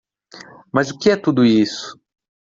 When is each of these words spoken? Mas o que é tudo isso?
Mas 0.73 0.89
o 0.89 0.97
que 0.97 1.11
é 1.11 1.15
tudo 1.15 1.45
isso? 1.45 1.95